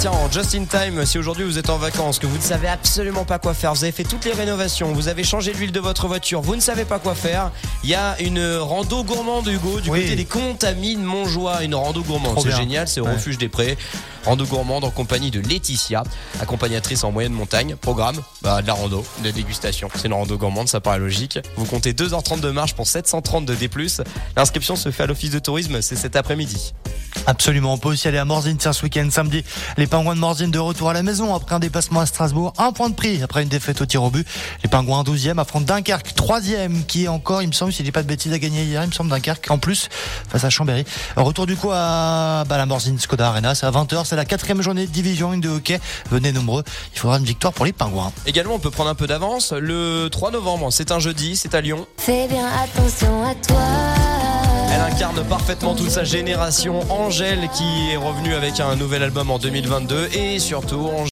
[0.00, 2.68] Tiens, en just in time, si aujourd'hui vous êtes en vacances, que vous ne savez
[2.68, 5.80] absolument pas quoi faire, vous avez fait toutes les rénovations, vous avez changé l'huile de
[5.80, 7.50] votre voiture, vous ne savez pas quoi faire,
[7.82, 10.02] il y a une rando gourmande Hugo du Oui.
[10.02, 13.14] côté des Contamines Montjoie, une rando gourmande, c'est génial, c'est au Ouais.
[13.14, 13.76] refuge des prés.
[14.24, 16.04] Rando gourmande en compagnie de Laetitia,
[16.40, 17.74] accompagnatrice en moyenne montagne.
[17.74, 19.88] Programme, bah, de la rando, de la dégustation.
[19.94, 21.38] C'est une rando gourmande, ça paraît logique.
[21.56, 23.70] Vous comptez 2h30 de marche pour 730 de D+.
[24.36, 26.74] L'inscription se fait à l'office de tourisme, c'est cet après-midi.
[27.28, 29.44] Absolument, on peut aussi aller à Morzine tiens, ce week-end samedi.
[29.76, 32.54] Les pingouins de Morzine de retour à la maison après un déplacement à Strasbourg.
[32.56, 34.26] Un point de prix après une défaite au tir au but.
[34.62, 37.92] Les pingouins 12e affrontent Dunkerque 3e qui est encore, il me semble, si je dis
[37.92, 38.82] pas de bêtises, à gagner hier.
[38.82, 39.90] Il me semble Dunkerque en plus
[40.30, 40.86] face à Chambéry.
[41.16, 43.54] Retour du coup à bah, la Morzine Skoda Arena.
[43.54, 44.06] C'est à 20h.
[44.06, 45.80] C'est la quatrième journée de division 1 de hockey.
[46.10, 46.64] Venez nombreux.
[46.94, 48.10] Il faudra une victoire pour les pingouins.
[48.24, 49.52] Également, on peut prendre un peu d'avance.
[49.52, 51.86] Le 3 novembre, c'est un jeudi, c'est à Lyon.
[51.98, 53.87] Fais bien attention à toi.
[55.24, 56.80] Parfaitement toute sa génération.
[56.90, 61.06] Angèle qui est revenue avec un nouvel album en 2022 et surtout Angèle